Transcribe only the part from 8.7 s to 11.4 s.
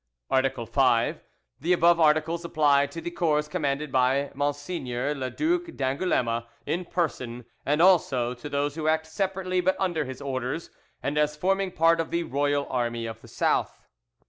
who act separately but under his orders, and as